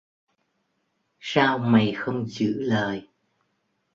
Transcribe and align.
Sao 1.19 1.57
mày 1.59 1.91
không 1.93 2.27
giữ 2.27 2.53
lời 2.59 3.07